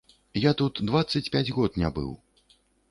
Я 0.45 0.51
тут 0.61 0.81
дваццаць 0.89 1.31
пяць 1.37 1.47
год 1.59 1.81
не 1.85 1.95
быў. 2.01 2.11